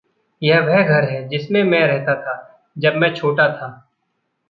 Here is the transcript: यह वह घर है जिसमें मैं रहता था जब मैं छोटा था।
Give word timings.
यह 0.41 0.59
वह 0.59 0.83
घर 0.83 1.03
है 1.03 1.27
जिसमें 1.27 1.63
मैं 1.63 1.87
रहता 1.87 2.15
था 2.15 2.63
जब 2.77 2.95
मैं 2.95 3.13
छोटा 3.13 3.47
था। 3.49 3.87